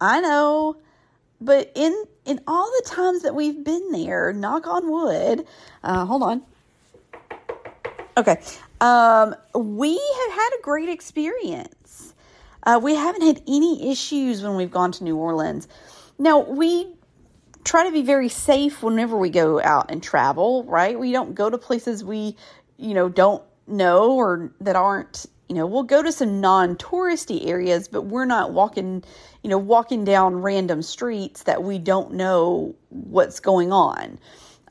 I 0.00 0.20
know, 0.20 0.76
but 1.40 1.70
in 1.74 2.04
in 2.24 2.40
all 2.46 2.66
the 2.66 2.88
times 2.88 3.22
that 3.22 3.34
we've 3.34 3.62
been 3.62 3.92
there, 3.92 4.32
knock 4.32 4.66
on 4.66 4.90
wood. 4.90 5.46
Uh, 5.82 6.04
hold 6.04 6.22
on. 6.22 6.42
Okay, 8.16 8.40
um, 8.80 9.34
we 9.54 9.92
have 9.94 10.32
had 10.32 10.50
a 10.58 10.62
great 10.62 10.88
experience. 10.88 12.11
Uh, 12.64 12.80
we 12.82 12.94
haven't 12.94 13.22
had 13.22 13.42
any 13.46 13.90
issues 13.90 14.42
when 14.42 14.56
we've 14.56 14.70
gone 14.70 14.92
to 14.92 15.04
New 15.04 15.16
Orleans. 15.16 15.66
Now, 16.18 16.40
we 16.40 16.94
try 17.64 17.86
to 17.86 17.92
be 17.92 18.02
very 18.02 18.28
safe 18.28 18.82
whenever 18.82 19.16
we 19.16 19.30
go 19.30 19.60
out 19.62 19.90
and 19.90 20.02
travel, 20.02 20.64
right? 20.64 20.98
We 20.98 21.12
don't 21.12 21.34
go 21.34 21.50
to 21.50 21.58
places 21.58 22.04
we, 22.04 22.36
you 22.76 22.94
know, 22.94 23.08
don't 23.08 23.42
know 23.66 24.12
or 24.12 24.52
that 24.60 24.76
aren't, 24.76 25.26
you 25.48 25.54
know, 25.54 25.66
we'll 25.66 25.82
go 25.82 26.02
to 26.02 26.12
some 26.12 26.40
non-touristy 26.40 27.46
areas, 27.46 27.88
but 27.88 28.02
we're 28.02 28.24
not 28.24 28.52
walking, 28.52 29.04
you 29.42 29.50
know, 29.50 29.58
walking 29.58 30.04
down 30.04 30.36
random 30.36 30.82
streets 30.82 31.44
that 31.44 31.62
we 31.62 31.78
don't 31.78 32.14
know 32.14 32.74
what's 32.88 33.40
going 33.40 33.72
on. 33.72 34.18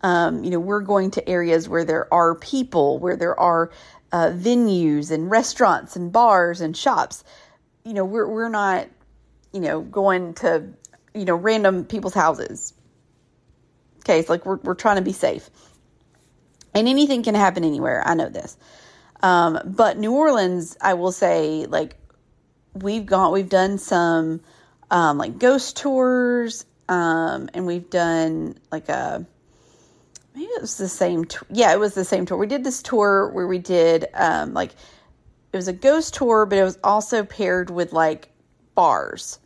Um, 0.03 0.43
you 0.43 0.49
know, 0.49 0.59
we're 0.59 0.81
going 0.81 1.11
to 1.11 1.29
areas 1.29 1.69
where 1.69 1.85
there 1.85 2.11
are 2.13 2.35
people, 2.35 2.99
where 2.99 3.15
there 3.15 3.39
are 3.39 3.71
uh, 4.11 4.31
venues 4.31 5.11
and 5.11 5.29
restaurants 5.29 5.95
and 5.95 6.11
bars 6.11 6.59
and 6.59 6.75
shops. 6.75 7.23
You 7.83 7.93
know, 7.93 8.05
we're 8.05 8.27
we're 8.27 8.49
not, 8.49 8.87
you 9.53 9.59
know, 9.59 9.81
going 9.81 10.35
to, 10.35 10.69
you 11.13 11.25
know, 11.25 11.35
random 11.35 11.85
people's 11.85 12.13
houses. 12.13 12.73
Okay, 13.99 14.19
it's 14.19 14.29
like 14.29 14.45
we're 14.45 14.57
we're 14.57 14.75
trying 14.75 14.97
to 14.97 15.01
be 15.01 15.13
safe, 15.13 15.49
and 16.73 16.87
anything 16.87 17.23
can 17.23 17.35
happen 17.35 17.63
anywhere. 17.63 18.03
I 18.05 18.13
know 18.13 18.29
this, 18.29 18.57
um, 19.21 19.59
but 19.65 19.97
New 19.97 20.13
Orleans, 20.13 20.77
I 20.81 20.95
will 20.95 21.11
say, 21.11 21.65
like 21.65 21.95
we've 22.73 23.05
gone, 23.05 23.31
we've 23.33 23.49
done 23.49 23.77
some 23.77 24.41
um, 24.89 25.17
like 25.17 25.39
ghost 25.39 25.77
tours, 25.77 26.65
um, 26.89 27.49
and 27.53 27.65
we've 27.65 27.89
done 27.89 28.59
like 28.71 28.89
a 28.89 29.25
maybe 30.33 30.45
it 30.45 30.61
was 30.61 30.77
the 30.77 30.87
same 30.87 31.25
yeah 31.49 31.73
it 31.73 31.79
was 31.79 31.93
the 31.93 32.05
same 32.05 32.25
tour 32.25 32.37
we 32.37 32.47
did 32.47 32.63
this 32.63 32.81
tour 32.81 33.29
where 33.29 33.47
we 33.47 33.57
did 33.57 34.05
um 34.13 34.53
like 34.53 34.71
it 35.51 35.57
was 35.57 35.67
a 35.67 35.73
ghost 35.73 36.13
tour 36.13 36.45
but 36.45 36.57
it 36.57 36.63
was 36.63 36.77
also 36.83 37.23
paired 37.23 37.69
with 37.69 37.93
like 37.93 38.29
bars. 38.75 39.39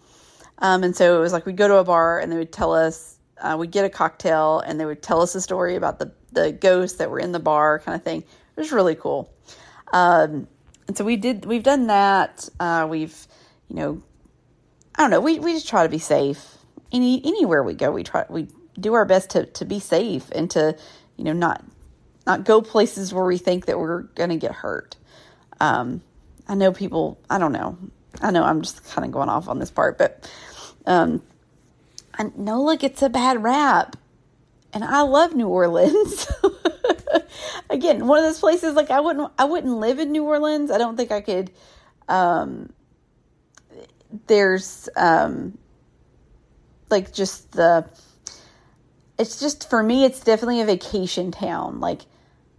Um 0.60 0.84
and 0.84 0.96
so 0.96 1.18
it 1.18 1.22
was 1.22 1.34
like 1.34 1.46
we'd 1.46 1.58
go 1.58 1.68
to 1.68 1.78
a 1.78 1.84
bar 1.84 2.20
and 2.20 2.32
they 2.32 2.38
would 2.38 2.52
tell 2.54 2.74
us 2.74 3.18
uh, 3.42 3.58
we'd 3.60 3.72
get 3.72 3.86
a 3.86 3.90
cocktail 3.90 4.60
and 4.60 4.80
they 4.80 4.86
would 4.86 5.02
tell 5.02 5.22
us 5.22 5.36
a 5.36 5.42
story 5.42 5.76
about 5.76 6.00
the 6.00 6.12
the 6.32 6.52
ghosts 6.52 6.98
that 6.98 7.10
were 7.10 7.20
in 7.20 7.32
the 7.32 7.40
bar 7.40 7.80
kind 7.80 7.96
of 7.96 8.04
thing. 8.04 8.22
It 8.22 8.60
was 8.60 8.72
really 8.72 8.96
cool. 8.96 9.34
Um 9.94 10.48
and 10.88 10.98
so 10.98 11.04
we 11.04 11.18
did 11.18 11.46
we've 11.46 11.64
done 11.64 11.88
that. 11.88 12.48
Uh 12.60 12.88
we've 12.90 13.28
you 13.70 13.76
know 13.78 14.02
i 14.96 15.02
don't 15.02 15.10
know 15.10 15.20
we, 15.22 15.40
we 15.40 15.54
just 15.54 15.68
try 15.68 15.84
to 15.84 15.90
be 15.90 16.00
safe. 16.00 16.58
Any 16.92 17.22
anywhere 17.26 17.64
we 17.64 17.74
go 17.74 17.92
we 17.92 18.04
try 18.04 18.26
we 18.30 18.48
do 18.80 18.94
our 18.94 19.06
best 19.06 19.32
to 19.32 19.46
to 19.46 19.66
be 19.66 19.80
safe 19.80 20.30
and 20.32 20.50
to 20.52 20.78
you 21.18 21.24
know 21.24 21.34
not 21.34 21.64
not 22.26 22.44
go 22.44 22.62
places 22.62 23.14
where 23.14 23.26
we 23.26 23.38
think 23.38 23.66
that 23.66 23.80
we're 23.80 24.02
going 24.02 24.30
to 24.30 24.38
get 24.38 24.52
hurt. 24.52 24.96
Um, 25.60 26.02
I 26.48 26.56
know 26.56 26.72
people. 26.72 27.20
I 27.30 27.38
don't 27.38 27.52
know. 27.52 27.78
I 28.22 28.32
know 28.32 28.44
I'm 28.44 28.62
just 28.62 28.84
kind 28.86 29.06
of 29.06 29.12
going 29.12 29.30
off 29.30 29.48
on 29.48 29.60
this 29.60 29.72
part, 29.72 29.98
but 29.98 30.30
um, 30.86 31.22
I 32.18 32.32
know 32.36 32.62
like 32.62 32.84
it's 32.84 33.02
a 33.02 33.10
bad 33.10 33.44
rap, 33.44 33.96
and 34.74 34.84
I 34.84 35.02
love 35.02 35.34
New 35.34 35.48
Orleans. 35.48 36.28
Again, 37.70 38.08
one 38.08 38.20
of 38.20 38.26
those 38.26 38.40
places 38.40 38.76
like 38.76 38.92
I 38.92 39.00
wouldn't 39.00 39.32
I 39.38 39.46
wouldn't 39.46 39.78
live 39.78 40.00
in 40.00 40.12
New 40.12 40.24
Orleans. 40.24 40.72
I 40.72 40.78
don't 40.78 40.98
think 40.98 41.12
I 41.12 41.22
could. 41.22 41.52
Um, 42.08 42.72
there's 44.28 44.88
um, 44.96 45.58
like 46.90 47.14
just 47.14 47.52
the 47.52 47.90
it's 49.18 49.40
just 49.40 49.70
for 49.70 49.82
me 49.82 50.06
it's 50.06 50.20
definitely 50.20 50.62
a 50.62 50.66
vacation 50.66 51.32
town 51.32 51.80
like 51.80 52.02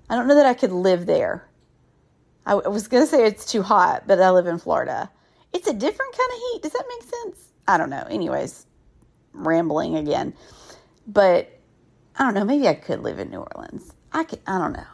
i 0.08 0.14
don't 0.14 0.26
know 0.26 0.34
that 0.34 0.46
i 0.46 0.54
could 0.54 0.72
live 0.72 1.06
there 1.06 1.45
i, 2.46 2.54
was 2.54 2.88
going 2.88 3.02
to 3.02 3.06
say 3.06 3.24
it's 3.26 3.44
too 3.44 3.62
hot 3.62 4.04
but 4.06 4.20
i 4.20 4.30
live 4.30 4.46
in 4.46 4.58
florida. 4.58 5.10
It's 5.52 5.68
a 5.68 5.72
different 5.72 6.14
kind 6.14 6.30
of 6.30 6.38
heat. 6.38 6.62
Does 6.62 6.72
that 6.72 6.84
make 6.88 7.02
sense? 7.02 7.52
I 7.66 7.78
don't 7.78 7.88
know. 7.88 8.06
Anyways 8.10 8.66
rambling 9.32 9.96
again. 9.96 10.34
But 11.06 11.58
i 12.16 12.24
don't 12.24 12.34
know. 12.34 12.44
Maybe 12.44 12.68
i 12.68 12.74
could 12.74 13.00
live 13.00 13.18
in 13.18 13.30
new 13.30 13.44
orleans. 13.54 13.92
I 14.12 14.24
could 14.24 14.40
i 14.46 14.58
don't 14.58 14.72
know. 14.72 14.86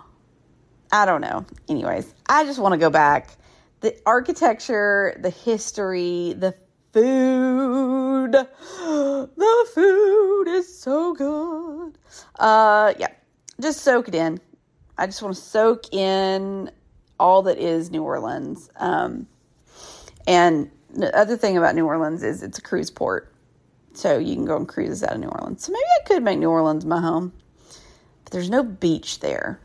I 0.92 1.04
don't 1.06 1.20
know. 1.20 1.46
Anyways 1.68 2.14
i 2.28 2.44
just 2.44 2.58
want 2.58 2.72
to 2.72 2.78
go 2.78 2.90
back. 2.90 3.36
The 3.80 3.96
architecture 4.06 5.16
the 5.20 5.30
history 5.30 6.34
the 6.36 6.54
food. 6.92 8.34
The 9.34 9.66
food 9.74 10.48
is 10.48 10.78
so 10.80 11.14
good. 11.14 11.98
Uh, 12.38 12.92
yeah, 12.98 13.08
just 13.60 13.80
soak 13.80 14.08
it 14.08 14.14
in. 14.14 14.40
I 14.98 15.06
just 15.06 15.22
want 15.22 15.34
to 15.34 15.40
soak 15.40 15.92
in 15.92 16.70
all 17.22 17.42
that 17.42 17.58
is 17.58 17.90
New 17.92 18.02
Orleans. 18.02 18.68
Um, 18.76 19.28
and 20.26 20.70
the 20.92 21.16
other 21.16 21.36
thing 21.36 21.56
about 21.56 21.76
New 21.76 21.86
Orleans 21.86 22.24
is 22.24 22.42
it's 22.42 22.58
a 22.58 22.62
cruise 22.62 22.90
port. 22.90 23.32
So 23.94 24.18
you 24.18 24.34
can 24.34 24.44
go 24.44 24.56
on 24.56 24.66
cruises 24.66 25.04
out 25.04 25.14
of 25.14 25.20
New 25.20 25.28
Orleans. 25.28 25.64
So 25.64 25.72
maybe 25.72 25.84
I 26.00 26.04
could 26.08 26.24
make 26.24 26.38
New 26.40 26.50
Orleans 26.50 26.84
my 26.84 27.00
home. 27.00 27.32
But 28.24 28.32
there's 28.32 28.50
no 28.50 28.64
beach 28.64 29.20
there. 29.20 29.60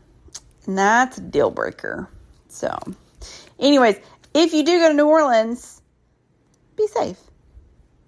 And 0.66 0.78
that's 0.78 1.18
a 1.18 1.20
deal 1.20 1.50
breaker. 1.50 2.08
So, 2.48 2.76
anyways, 3.58 3.96
if 4.34 4.54
you 4.54 4.64
do 4.64 4.78
go 4.78 4.88
to 4.88 4.94
New 4.94 5.08
Orleans, 5.08 5.82
be 6.76 6.86
safe. 6.86 7.18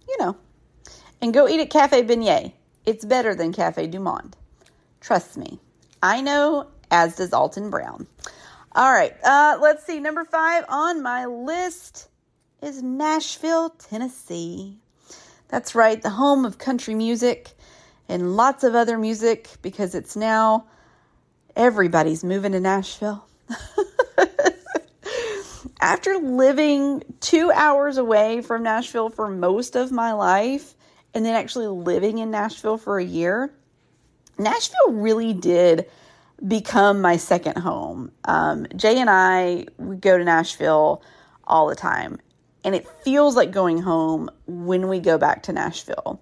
You 0.08 0.16
know. 0.20 0.36
And 1.20 1.34
go 1.34 1.48
eat 1.48 1.60
at 1.60 1.70
Cafe 1.70 2.02
Beignet. 2.04 2.52
It's 2.86 3.04
better 3.04 3.34
than 3.34 3.52
Cafe 3.52 3.88
Du 3.88 3.98
Monde. 3.98 4.36
Trust 5.00 5.36
me. 5.36 5.58
I 6.02 6.20
know, 6.20 6.68
as 6.90 7.16
does 7.16 7.32
Alton 7.32 7.70
Brown. 7.70 8.06
All 8.72 8.92
right, 8.92 9.12
uh, 9.24 9.58
let's 9.60 9.84
see. 9.84 9.98
Number 9.98 10.24
five 10.24 10.64
on 10.68 11.02
my 11.02 11.26
list 11.26 12.08
is 12.62 12.82
Nashville, 12.82 13.70
Tennessee. 13.70 14.78
That's 15.48 15.74
right, 15.74 16.00
the 16.00 16.10
home 16.10 16.44
of 16.44 16.58
country 16.58 16.94
music 16.94 17.50
and 18.08 18.36
lots 18.36 18.62
of 18.62 18.76
other 18.76 18.96
music 18.96 19.48
because 19.60 19.96
it's 19.96 20.14
now 20.14 20.66
everybody's 21.56 22.22
moving 22.22 22.52
to 22.52 22.60
Nashville. 22.60 23.26
after 25.80 26.18
living 26.18 27.02
two 27.20 27.50
hours 27.50 27.98
away 27.98 28.42
from 28.42 28.62
Nashville 28.62 29.08
for 29.08 29.28
most 29.28 29.74
of 29.74 29.90
my 29.90 30.12
life 30.12 30.74
and 31.12 31.24
then 31.24 31.34
actually 31.34 31.66
living 31.66 32.18
in 32.18 32.30
Nashville 32.30 32.78
for 32.78 33.00
a 33.00 33.04
year, 33.04 33.52
Nashville 34.38 34.92
really 34.92 35.32
did 35.32 35.86
become 36.46 37.00
my 37.00 37.16
second 37.16 37.58
home. 37.58 38.12
Um, 38.24 38.66
Jay 38.76 38.98
and 38.98 39.10
I 39.10 39.66
we 39.78 39.96
go 39.96 40.18
to 40.18 40.24
Nashville 40.24 41.02
all 41.44 41.68
the 41.68 41.74
time, 41.74 42.18
and 42.64 42.74
it 42.74 42.86
feels 43.04 43.36
like 43.36 43.50
going 43.50 43.82
home 43.82 44.30
when 44.46 44.88
we 44.88 45.00
go 45.00 45.18
back 45.18 45.42
to 45.44 45.52
Nashville. 45.52 46.20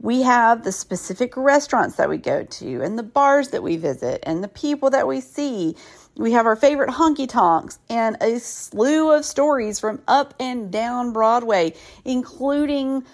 We 0.00 0.22
have 0.22 0.64
the 0.64 0.72
specific 0.72 1.36
restaurants 1.36 1.96
that 1.96 2.08
we 2.08 2.18
go 2.18 2.44
to, 2.44 2.82
and 2.82 2.98
the 2.98 3.02
bars 3.02 3.48
that 3.50 3.62
we 3.62 3.76
visit, 3.76 4.22
and 4.24 4.44
the 4.44 4.48
people 4.48 4.90
that 4.90 5.06
we 5.06 5.20
see 5.20 5.76
we 6.16 6.32
have 6.32 6.46
our 6.46 6.56
favorite 6.56 6.90
honky 6.90 7.28
tonks 7.28 7.78
and 7.88 8.16
a 8.20 8.38
slew 8.38 9.10
of 9.10 9.24
stories 9.24 9.80
from 9.80 10.00
up 10.06 10.34
and 10.38 10.70
down 10.70 11.12
Broadway, 11.12 11.74
including 12.04 13.04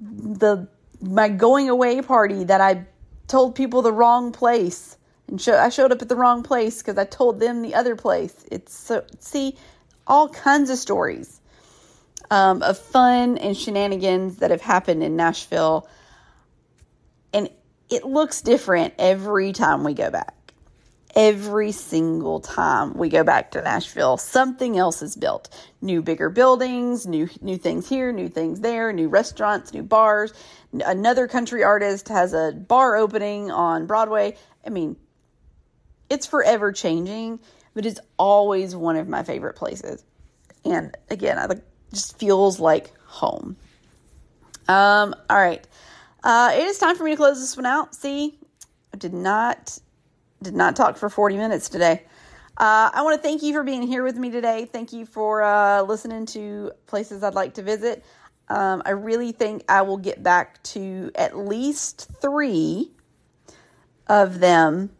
the 0.00 0.68
my 1.00 1.28
going 1.28 1.68
away 1.68 2.02
party 2.02 2.44
that 2.44 2.60
I 2.60 2.86
told 3.28 3.54
people 3.54 3.82
the 3.82 3.92
wrong 3.92 4.32
place 4.32 4.96
and 5.28 5.40
show, 5.40 5.56
I 5.58 5.68
showed 5.68 5.92
up 5.92 6.02
at 6.02 6.08
the 6.08 6.16
wrong 6.16 6.42
place 6.42 6.78
because 6.78 6.98
I 6.98 7.04
told 7.04 7.40
them 7.40 7.62
the 7.62 7.74
other 7.74 7.96
place. 7.96 8.34
It's 8.50 8.74
so 8.74 9.04
see 9.20 9.56
all 10.06 10.28
kinds 10.28 10.70
of 10.70 10.78
stories 10.78 11.40
um, 12.30 12.62
of 12.62 12.78
fun 12.78 13.38
and 13.38 13.56
shenanigans 13.56 14.36
that 14.36 14.50
have 14.50 14.62
happened 14.62 15.02
in 15.02 15.16
Nashville, 15.16 15.88
and 17.32 17.50
it 17.90 18.04
looks 18.04 18.42
different 18.42 18.94
every 18.98 19.52
time 19.52 19.84
we 19.84 19.94
go 19.94 20.10
back 20.10 20.34
every 21.18 21.72
single 21.72 22.38
time 22.38 22.94
we 22.94 23.08
go 23.08 23.24
back 23.24 23.50
to 23.50 23.60
Nashville, 23.60 24.16
something 24.16 24.78
else 24.78 25.02
is 25.02 25.16
built. 25.16 25.48
New 25.80 26.00
bigger 26.00 26.30
buildings, 26.30 27.06
new 27.06 27.28
new 27.40 27.58
things 27.58 27.88
here, 27.88 28.12
new 28.12 28.28
things 28.28 28.60
there, 28.60 28.92
new 28.92 29.08
restaurants, 29.08 29.72
new 29.72 29.82
bars. 29.82 30.32
Another 30.72 31.26
country 31.26 31.64
artist 31.64 32.08
has 32.08 32.32
a 32.34 32.52
bar 32.52 32.96
opening 32.96 33.50
on 33.50 33.86
Broadway. 33.86 34.36
I 34.64 34.70
mean, 34.70 34.96
it's 36.10 36.26
forever 36.26 36.72
changing, 36.72 37.40
but 37.74 37.86
it's 37.86 38.00
always 38.18 38.74
one 38.74 38.96
of 38.96 39.08
my 39.08 39.22
favorite 39.22 39.56
places. 39.56 40.04
And 40.64 40.96
again, 41.10 41.38
I 41.38 41.46
like 41.46 41.62
just 41.92 42.18
feels 42.18 42.60
like 42.60 42.92
home. 43.04 43.56
Um, 44.68 45.14
all 45.30 45.38
right. 45.38 45.66
Uh, 46.22 46.52
it 46.54 46.64
is 46.64 46.78
time 46.78 46.96
for 46.96 47.04
me 47.04 47.12
to 47.12 47.16
close 47.16 47.40
this 47.40 47.56
one 47.56 47.66
out. 47.66 47.94
See, 47.94 48.38
I 48.92 48.96
did 48.96 49.14
not 49.14 49.78
did 50.42 50.54
not 50.54 50.76
talk 50.76 50.96
for 50.96 51.08
40 51.08 51.36
minutes 51.36 51.68
today. 51.68 52.04
Uh, 52.56 52.90
I 52.92 53.02
want 53.02 53.16
to 53.16 53.22
thank 53.22 53.42
you 53.42 53.52
for 53.52 53.62
being 53.62 53.82
here 53.82 54.04
with 54.04 54.16
me 54.16 54.30
today. 54.30 54.68
Thank 54.70 54.92
you 54.92 55.06
for 55.06 55.42
uh, 55.42 55.82
listening 55.82 56.26
to 56.26 56.72
places 56.86 57.22
I'd 57.22 57.34
like 57.34 57.54
to 57.54 57.62
visit. 57.62 58.04
Um, 58.48 58.82
I 58.84 58.90
really 58.90 59.32
think 59.32 59.64
I 59.68 59.82
will 59.82 59.96
get 59.96 60.22
back 60.22 60.62
to 60.64 61.10
at 61.14 61.36
least 61.36 62.08
three 62.20 62.90
of 64.08 64.40
them 64.40 64.90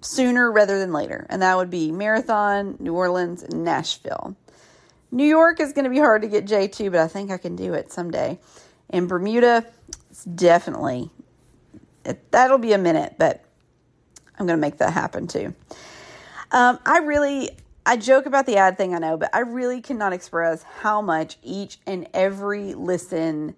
sooner 0.00 0.50
rather 0.50 0.78
than 0.78 0.92
later, 0.92 1.26
and 1.28 1.42
that 1.42 1.56
would 1.56 1.70
be 1.70 1.90
Marathon, 1.90 2.76
New 2.78 2.94
Orleans, 2.94 3.42
and 3.42 3.64
Nashville. 3.64 4.36
New 5.10 5.24
York 5.24 5.60
is 5.60 5.72
going 5.72 5.84
to 5.84 5.90
be 5.90 5.98
hard 5.98 6.22
to 6.22 6.28
get 6.28 6.46
Jay 6.46 6.68
to, 6.68 6.90
but 6.90 7.00
I 7.00 7.08
think 7.08 7.30
I 7.30 7.38
can 7.38 7.56
do 7.56 7.74
it 7.74 7.90
someday. 7.90 8.38
In 8.90 9.06
Bermuda, 9.06 9.66
it's 10.10 10.24
definitely, 10.24 11.10
it, 12.04 12.30
that'll 12.30 12.58
be 12.58 12.72
a 12.72 12.78
minute, 12.78 13.14
but 13.18 13.44
I'm 14.38 14.46
going 14.46 14.58
to 14.58 14.60
make 14.60 14.78
that 14.78 14.92
happen 14.92 15.26
too. 15.26 15.54
Um, 16.52 16.78
I 16.84 16.98
really, 16.98 17.50
I 17.84 17.96
joke 17.96 18.26
about 18.26 18.46
the 18.46 18.56
ad 18.56 18.76
thing, 18.76 18.94
I 18.94 18.98
know, 18.98 19.16
but 19.16 19.30
I 19.34 19.40
really 19.40 19.80
cannot 19.80 20.12
express 20.12 20.62
how 20.62 21.02
much 21.02 21.38
each 21.42 21.78
and 21.86 22.08
every 22.14 22.74
listen 22.74 23.56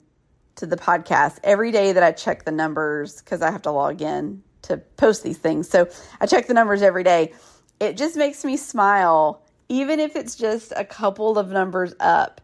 to 0.56 0.66
the 0.66 0.76
podcast 0.76 1.38
every 1.42 1.72
day 1.72 1.92
that 1.92 2.02
I 2.02 2.12
check 2.12 2.44
the 2.44 2.52
numbers 2.52 3.22
because 3.22 3.42
I 3.42 3.50
have 3.50 3.62
to 3.62 3.70
log 3.70 4.02
in 4.02 4.42
to 4.62 4.78
post 4.96 5.22
these 5.22 5.38
things. 5.38 5.68
So 5.68 5.88
I 6.20 6.26
check 6.26 6.46
the 6.46 6.54
numbers 6.54 6.82
every 6.82 7.04
day. 7.04 7.32
It 7.80 7.96
just 7.96 8.16
makes 8.16 8.44
me 8.44 8.56
smile, 8.56 9.42
even 9.68 10.00
if 10.00 10.16
it's 10.16 10.36
just 10.36 10.72
a 10.76 10.84
couple 10.84 11.38
of 11.38 11.48
numbers 11.50 11.94
up. 12.00 12.40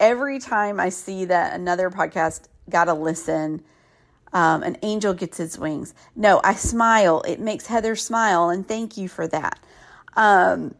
Every 0.00 0.38
time 0.38 0.80
I 0.80 0.88
see 0.88 1.26
that 1.26 1.54
another 1.54 1.90
podcast 1.90 2.48
got 2.68 2.88
a 2.88 2.94
listen, 2.94 3.62
um, 4.32 4.62
an 4.62 4.76
angel 4.82 5.14
gets 5.14 5.38
its 5.38 5.56
wings. 5.56 5.94
No, 6.16 6.40
I 6.42 6.54
smile. 6.54 7.22
It 7.22 7.40
makes 7.40 7.66
Heather 7.66 7.94
smile, 7.94 8.50
and 8.50 8.66
thank 8.66 8.96
you 8.96 9.08
for 9.08 9.28
that. 9.28 9.60
Um, 10.16 10.74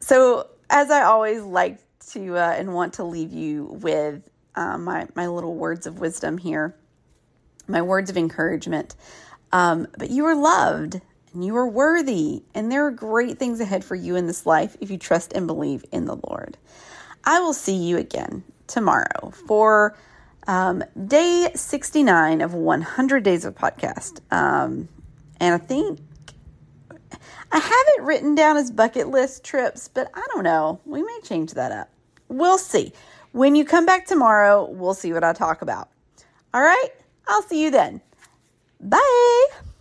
so, 0.00 0.48
as 0.70 0.90
I 0.90 1.02
always 1.02 1.42
like 1.42 1.78
to 2.10 2.36
uh, 2.36 2.54
and 2.56 2.74
want 2.74 2.94
to 2.94 3.04
leave 3.04 3.32
you 3.32 3.64
with 3.80 4.28
um, 4.54 4.84
my, 4.84 5.08
my 5.14 5.26
little 5.26 5.54
words 5.54 5.86
of 5.86 6.00
wisdom 6.00 6.38
here, 6.38 6.74
my 7.66 7.82
words 7.82 8.10
of 8.10 8.16
encouragement. 8.16 8.94
Um, 9.52 9.86
but 9.98 10.10
you 10.10 10.24
are 10.26 10.34
loved 10.34 11.00
and 11.32 11.44
you 11.44 11.56
are 11.56 11.68
worthy, 11.68 12.42
and 12.54 12.70
there 12.70 12.86
are 12.86 12.90
great 12.90 13.38
things 13.38 13.60
ahead 13.60 13.84
for 13.84 13.94
you 13.94 14.16
in 14.16 14.26
this 14.26 14.44
life 14.44 14.76
if 14.80 14.90
you 14.90 14.98
trust 14.98 15.32
and 15.32 15.46
believe 15.46 15.84
in 15.90 16.04
the 16.04 16.16
Lord. 16.28 16.58
I 17.24 17.40
will 17.40 17.54
see 17.54 17.76
you 17.76 17.96
again 17.96 18.44
tomorrow 18.66 19.30
for 19.46 19.96
um, 20.46 20.82
day 21.06 21.50
69 21.54 22.40
of 22.40 22.54
100 22.54 23.22
Days 23.22 23.44
of 23.44 23.54
Podcast. 23.54 24.20
Um, 24.30 24.88
and 25.40 25.54
I 25.54 25.58
think 25.58 26.00
I 27.50 27.58
have 27.58 27.86
it 27.96 28.02
written 28.02 28.34
down 28.34 28.56
as 28.56 28.70
bucket 28.70 29.08
list 29.08 29.44
trips, 29.44 29.88
but 29.88 30.10
I 30.14 30.26
don't 30.32 30.44
know. 30.44 30.80
We 30.84 31.02
may 31.02 31.18
change 31.22 31.52
that 31.52 31.72
up. 31.72 31.90
We'll 32.28 32.58
see. 32.58 32.92
When 33.32 33.54
you 33.54 33.64
come 33.64 33.86
back 33.86 34.06
tomorrow, 34.06 34.68
we'll 34.70 34.94
see 34.94 35.12
what 35.12 35.24
I 35.24 35.32
talk 35.32 35.62
about. 35.62 35.88
All 36.54 36.62
right, 36.62 36.88
I'll 37.28 37.42
see 37.42 37.62
you 37.62 37.70
then. 37.70 38.00
Bye. 38.82 39.71